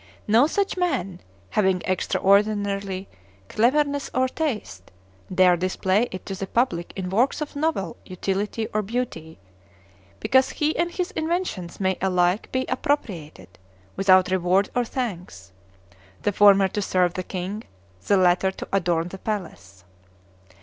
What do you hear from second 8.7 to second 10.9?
or beauty; because he and